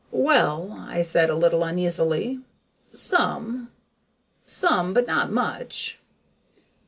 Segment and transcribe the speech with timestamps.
[0.09, 2.39] "Well," I said, a little uneasily,
[2.91, 3.69] "some.
[4.43, 5.99] Some, but not much."